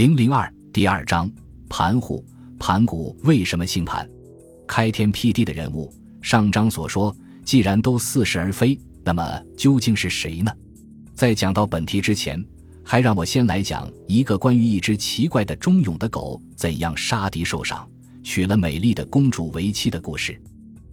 [0.00, 1.30] 零零二第二章
[1.68, 2.24] 盘虎
[2.58, 4.08] 盘古为什么姓盘？
[4.66, 5.92] 开天辟地的人物，
[6.22, 9.22] 上章所说，既然都似是而非，那么
[9.58, 10.50] 究竟是谁呢？
[11.14, 12.42] 在讲到本题之前，
[12.82, 17.86] 还让我先来讲一个关于一只奇怪的忠勇的狗怎样杀敌受赏，
[18.22, 20.40] 娶了美丽的公主为妻的故事。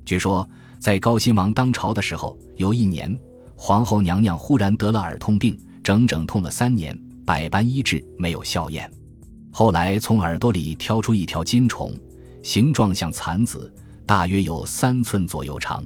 [0.04, 0.46] 据说，
[0.82, 3.18] 在高辛王当朝的时候，有一年，
[3.55, 6.94] 皇后娘娘忽然得了耳痛病，整整痛了三年，
[7.26, 8.92] 百般医治没有效验。
[9.60, 11.92] 后来从耳朵里挑出一条金虫，
[12.43, 13.74] 形状像蚕子，
[14.06, 15.83] 大约有三寸左右长。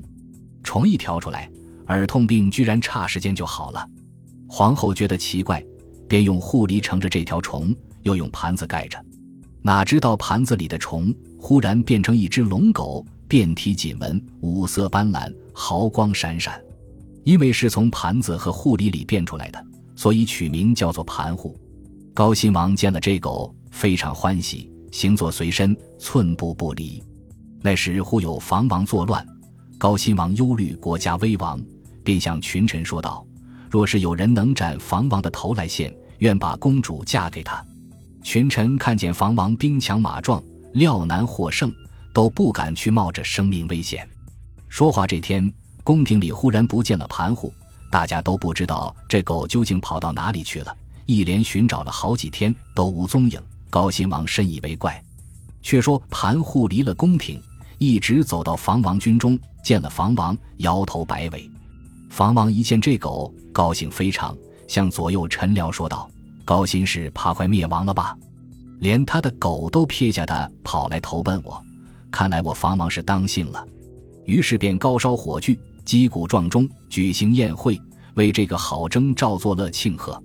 [0.62, 1.50] 虫一挑出来，
[1.88, 3.88] 耳痛病居然差时间就好了。
[4.46, 5.66] 皇后觉得奇怪，
[6.06, 9.02] 便用护梨盛着这条虫，又用盘子盖着。
[9.62, 16.62] 哪知道盘子里的虫忽然变成一只龙狗，遍体锦纹，五色斑斓，毫光闪闪。
[17.24, 21.58] 因为是从盘子和护梨里变出来的，所以取名叫做盘户。
[22.14, 23.56] 高辛王见了这狗。
[23.72, 27.02] 非常欢喜，行坐随身，寸步不离。
[27.62, 29.26] 那时忽有房王作乱，
[29.78, 31.60] 高辛王忧虑国家危亡，
[32.04, 33.26] 便向群臣说道
[33.72, 37.66] ：“若是有人能斩房王的头来献，愿把公主嫁给他。”
[38.24, 41.74] 群臣看见房王兵强马壮，料难获胜，
[42.14, 44.08] 都不敢去冒着生命危险。
[44.68, 45.52] 说话这天，
[45.84, 47.52] 宫廷里忽然不见了盘户，
[47.92, 50.76] 大家都不知道这狗究竟跑到哪里去了，
[51.08, 53.42] 一连寻找了好几天都无踪影。
[53.72, 55.02] 高辛王深以为怪，
[55.62, 57.42] 却说盘户离了宫廷，
[57.78, 61.50] 一直走到房王军中，见了房王，摇头摆尾。
[62.10, 66.12] 房王一见这狗，高兴非常，向左右臣僚说道
[66.44, 68.14] ：“高辛是怕快灭亡了吧？
[68.80, 71.64] 连他的狗都撇下他跑来投奔我，
[72.12, 73.66] 看来我房王是当信了。”
[74.28, 77.80] 于是便高烧火炬，击鼓撞钟，举行宴会，
[78.16, 80.22] 为这个好征兆作乐庆贺。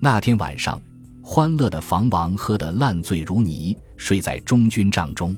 [0.00, 0.78] 那天晚上。
[1.22, 5.36] 欢乐的房王喝得烂醉如泥，睡在中军帐中。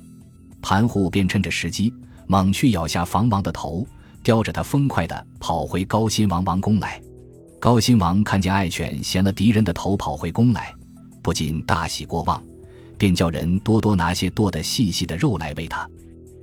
[0.62, 1.92] 盘户便趁着时机，
[2.26, 3.86] 猛去咬下房王的头，
[4.22, 7.00] 叼着他飞快地跑回高辛王王宫来。
[7.58, 10.74] 高辛王看见爱犬衔了敌人的头跑回宫来，
[11.20, 12.42] 不禁大喜过望，
[12.96, 15.88] 便叫人多多拿些剁得细细的肉来喂他。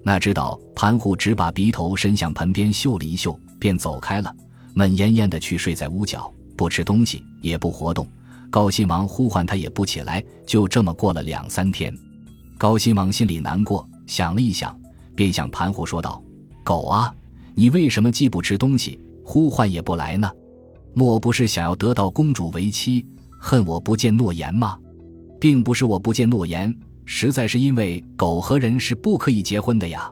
[0.03, 4.33] 哪知道盘户只把鼻头伸向盆边嗅了一嗅，便走开了，
[4.73, 8.07] 闷恹恹地去睡在屋角，不吃东西，也不活动。
[8.49, 11.95] 高辛王呼唤他也不起来，就这么过了两三天。
[12.57, 14.77] 高辛王心里难过，想了一想，
[15.15, 16.21] 便向盘户说道
[16.63, 17.13] ：“狗啊，
[17.53, 20.29] 你为什么既不吃东西，呼唤也不来呢？
[20.93, 23.05] 莫不是想要得到公主为妻，
[23.39, 24.77] 恨我不见诺言吗？
[25.39, 30.11] 并不是我不见诺言，实在是因为狗和人是不可以结婚的呀。”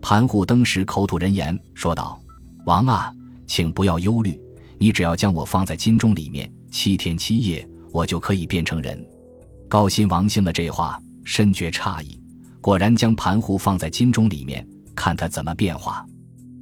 [0.00, 2.18] 盘户登时口吐人言，说道
[2.64, 3.12] ：“王啊，
[3.46, 4.40] 请不要忧虑，
[4.78, 9.02] 你只要将我放在金钟里面。”七天七夜，我就可以变成人。
[9.66, 12.20] 高辛王信了这话，深觉诧异，
[12.60, 16.06] 果然将盘壶放在金钟里面，看他怎么变化。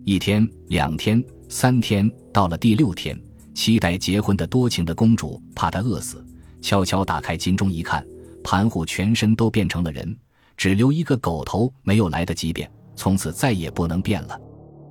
[0.04, 3.20] 一天、两天、三天，到了第六天，
[3.54, 6.24] 期待结婚的多情的公主怕他饿死，
[6.62, 8.06] 悄悄打开金钟一看，
[8.44, 10.16] 盘户全身都变成了人，
[10.56, 14.40] 只留一个狗头没有来得及变，从此再也不能变了。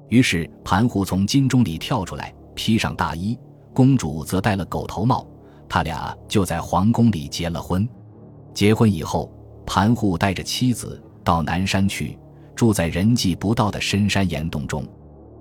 [0.09, 3.39] 于是盘户从金钟里跳出来，披上大衣。
[3.73, 5.28] 公主则戴了狗头帽，
[5.67, 7.88] 他俩就在皇宫里结了婚。
[8.53, 9.31] 结婚以后，
[9.66, 12.17] 盘户带着妻子到南山去，
[12.56, 14.85] 住在人迹不到的深山岩洞中。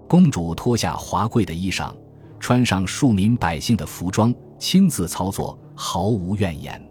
[0.09, 1.93] 公主脱下华贵的衣裳，
[2.41, 6.83] 穿上庶民百姓的服装，亲自操作，毫无怨言。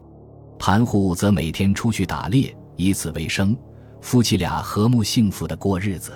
[0.59, 3.57] 盘户则每天出去打猎，以此为生，
[4.00, 6.13] 夫妻俩和睦幸福的过日子。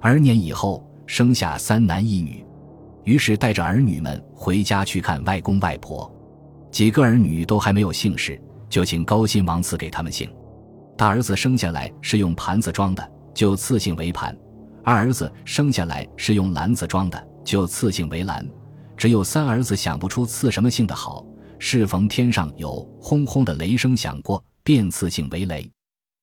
[0.00, 2.44] 二年以后，生下三男一女。
[3.08, 6.14] 于是带着儿女们回家去看外公外婆，
[6.70, 8.38] 几个儿女都还没有姓氏，
[8.68, 10.30] 就请高辛王赐给他们姓。
[10.94, 14.30] 大儿子生下来是用盘子装的，就赐姓为盘；
[14.84, 18.46] 二儿子生下来是用篮子装的，就赐姓为篮。
[18.94, 21.24] 只有三儿子想不出赐什么姓的好，
[21.58, 25.66] 适逢天上有轰轰的雷声响过，便赐姓为雷。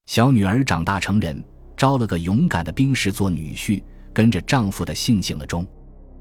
[0.06, 1.44] 小女儿长大成人，
[1.76, 3.82] 招了个勇敢的兵士做女婿，
[4.14, 5.66] 跟着丈夫的姓姓了钟，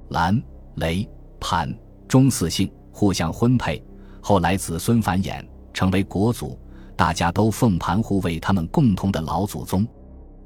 [0.08, 0.42] 兰。
[0.76, 1.08] 雷、
[1.40, 1.72] 盘、
[2.08, 3.82] 中四姓互相婚配，
[4.20, 6.58] 后来子孙繁衍，成为国族，
[6.96, 9.86] 大家都奉盘户为他们共同的老祖宗。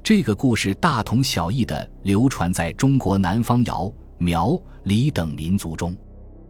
[0.03, 5.95] 这个故事大同小异的流传在中国南方瑶、苗、黎等民族中。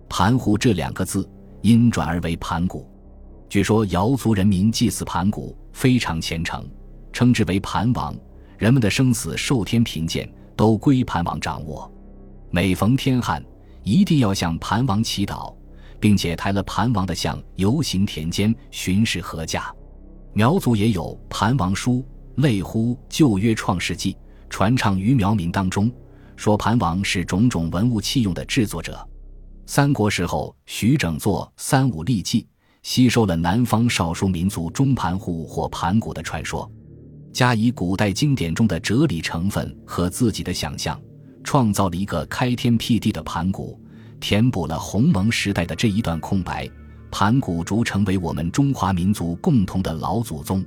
[0.07, 1.27] 盘户这两个字
[1.61, 2.87] 因转而为盘古。
[3.47, 6.63] 据说瑶族人民祭祀盘古非常虔诚，
[7.11, 8.15] 称之为盘王，
[8.57, 11.91] 人们的生死受天贫贱，都归盘王掌握。
[12.51, 13.43] 每逢天旱。
[13.89, 15.51] 一定要向盘王祈祷，
[15.99, 19.63] 并且抬了盘王的像游行田间，巡视禾稼。
[20.31, 22.05] 苗族也有盘王书，
[22.35, 24.15] 类乎旧约创世纪，
[24.47, 25.91] 传唱于苗民当中，
[26.35, 29.03] 说盘王是种种文物器用的制作者。
[29.65, 32.43] 三国时候，徐整作《三五历记》，
[32.83, 36.71] 吸收了南方少数民族中盘户或盘古的传说，
[37.33, 40.99] 加以古代经典中的哲理成分和自己的想象，
[41.43, 43.79] 创造了一个开天辟地的盘古，
[44.19, 46.69] 填补了鸿蒙时代的这一段空白。
[47.11, 50.63] 盘古逐成为我们中华民族共同的老祖宗。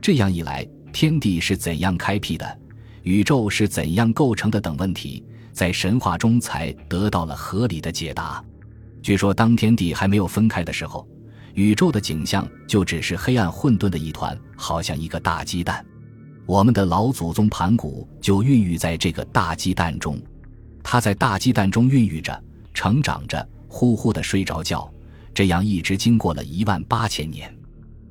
[0.00, 2.58] 这样一来，天地是怎样开辟的，
[3.02, 8.42] 宇宙是怎样构成的等问题，在神话中才得到了合理的解答。
[9.02, 11.04] 据说，当天地还没有分开的时候，
[11.54, 15.84] 宇宙的景象就只是黑暗混沌的一团，好像一个大鸡蛋。
[16.44, 20.20] 我们的老祖宗盘古就孕育在这个大鸡蛋中，
[20.82, 22.42] 他在大鸡蛋中孕育着、
[22.74, 24.90] 成长着，呼呼的睡着觉。
[25.32, 27.54] 这样一直经过了一万八千年，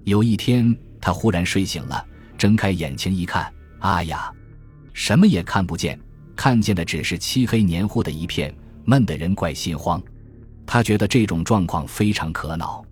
[0.06, 2.04] 有一天他忽然睡醒了，
[2.38, 4.32] 睁开眼睛一看，啊呀，
[4.94, 6.00] 什么也看不见，
[6.36, 8.52] 看见的只是漆黑黏糊的一片，
[8.86, 10.02] 闷得人怪心慌。
[10.66, 12.84] 他觉得这种状况非常可恼，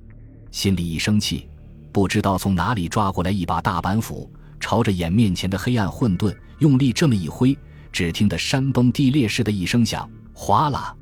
[0.51, 1.47] 心里一生气，
[1.91, 4.29] 不知道从哪里抓过来一把大板斧，
[4.59, 7.57] 朝着眼面前的黑暗混沌用力这么一挥，
[7.91, 10.95] 只听得山崩地裂似的一声响，哗啦，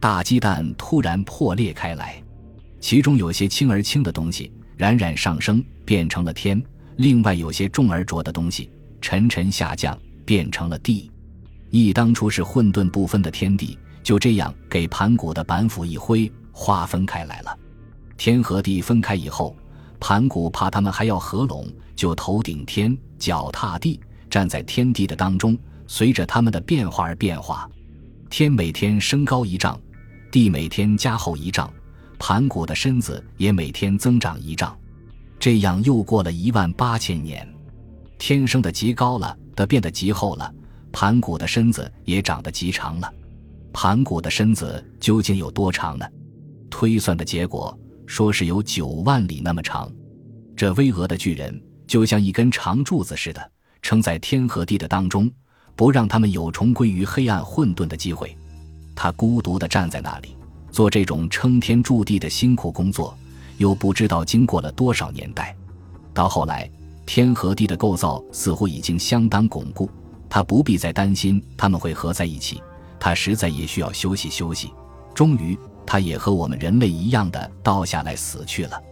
[0.00, 2.22] 大鸡蛋突然破裂开来。
[2.80, 6.60] 其中有些轻而轻的东西冉冉上升，变成了天；
[6.96, 8.70] 另外有些重而浊的东西
[9.00, 11.10] 沉沉下降，变成了地。
[11.70, 17.58] 一当初是混沌不分的天地，就这样给盘古的板斧一挥，划分开来了。
[18.16, 19.56] 天和地分开以后，
[20.06, 21.66] 盘古怕他们还要合拢，
[21.96, 23.98] 就头顶天，脚踏地，
[24.28, 25.56] 站在天地的当中，
[25.86, 27.66] 随着他们的变化而变化。
[28.28, 29.80] 天每天升高一丈，
[30.30, 31.72] 地每天加厚一丈。
[32.18, 34.76] 盘古的身子也每天增长一丈，
[35.38, 37.48] 这样又过了一万八千年，
[38.18, 40.54] 天升的极高了，的变得极厚了，
[40.92, 43.10] 盘古的身子也长得极长了。
[43.72, 46.06] 盘古的身子究竟有多长呢？
[46.68, 49.90] 推算的结果说是有九万里那么长。
[50.56, 53.50] 这巍峨的巨人就像一根长柱子似的，
[53.82, 55.30] 撑在天和地的当中，
[55.74, 58.36] 不让他们有重归于黑暗混沌的机会。
[58.94, 60.36] 他孤独地站在那里。
[60.70, 63.16] 做这种撑天筑地的辛苦工作，
[63.58, 65.54] 又不知道经过了多少年代。
[66.12, 66.68] 到后来，
[67.06, 69.88] 天和地的构造似乎已经相当巩固，
[70.28, 72.60] 他不必再担心他们会合在一起。
[72.98, 74.72] 他实在也需要休息休息。
[75.14, 78.82] 终于，他也和我们人类一样的倒下来死去了。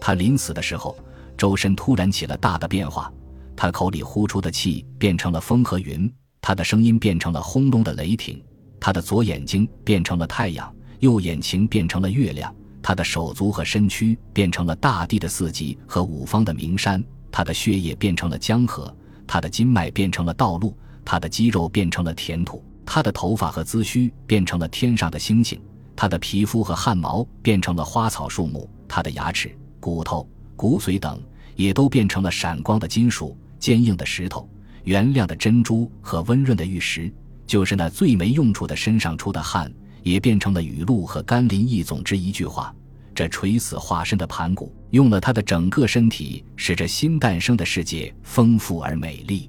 [0.00, 0.96] 他临死的时候，
[1.36, 3.12] 周身突然起了大的变化，
[3.56, 8.42] 他口里呼出的气变成了风和云，他的声音变成了轰隆的雷霆，
[8.80, 10.72] 他的左眼睛变成了太阳。
[11.00, 17.02] 右眼睛变成了月亮，他的手足和身躯变成了大地的四极和五方的名山，
[17.32, 18.94] 他的血液变成了江河，
[19.26, 25.60] 他的筋脉变成了道路，他的肌肉变成了田土，他的头发和髭须变成了天上的星星，
[26.02, 31.22] 他的皮肤和汗毛变成了花草树木，他的牙齿、骨头、骨髓等
[31.54, 34.50] 也都变成了闪光的金属、坚硬的石头、
[34.82, 37.08] 原亮的珍珠和温润的玉石，
[37.46, 39.72] 就是那最没用处的身上出的汗。
[40.02, 42.74] 也变成了雨露和甘霖一总之一句话。
[43.14, 49.48] 这垂死化身的盘古，用了他的整个身体，使这新诞生的世界丰富而美丽。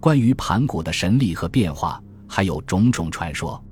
[0.00, 3.62] 关于盘古的神力和变化，还有种种传说。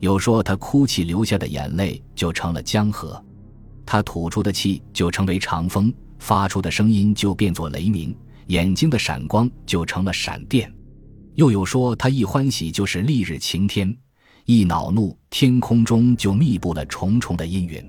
[0.00, 3.22] 有说他哭泣流下的眼泪就成了江河，
[3.84, 8.16] 他吐出的气就成为长风，发出的声音就变作雷鸣，
[8.46, 10.72] 眼睛的闪光就成了闪电。
[11.34, 13.94] 又有说他一欢喜就是丽日晴天。
[14.46, 17.84] 一恼怒，天空中就密布了重重的阴云。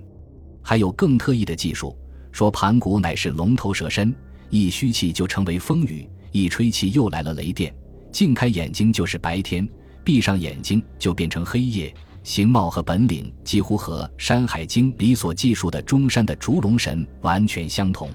[0.61, 1.97] 还有更特异的技术，
[2.31, 4.13] 说盘古乃是龙头蛇身，
[4.49, 7.73] 一吸气就成为风雨，一吹气又来了雷电。
[8.11, 9.67] 静开眼睛就是白天，
[10.03, 11.93] 闭上眼睛就变成黑夜。
[12.24, 18.10] 形貌和本领几乎和《山海经》里所记述的中山的烛龙神完全相同。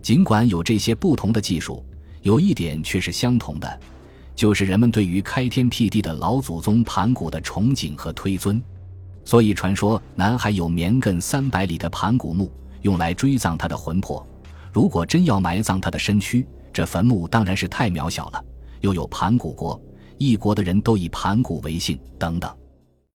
[0.00, 1.84] 尽管有这些不同的技术，
[2.22, 3.80] 有一点却是相同的。
[4.34, 8.60] 就是人们对于开天辟地的老祖宗盘古的崇敬和推尊，
[9.24, 12.50] 所以传说南海有绵亘三百里的盘古墓，
[12.80, 14.26] 用来追葬他的魂魄。
[14.72, 18.44] 如果真要埋葬他的身躯，这坟墓当然是太渺小了。
[18.80, 19.80] 又有盘古国，
[20.18, 22.50] 一国的人都以盘古为姓，等等。